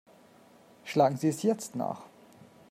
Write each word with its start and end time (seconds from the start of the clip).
Schlagen 0.83 1.17
Sie 1.17 1.27
es 1.27 1.43
jetzt 1.43 1.75
nach! 1.75 2.01